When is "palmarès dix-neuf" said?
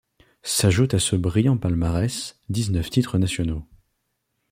1.57-2.89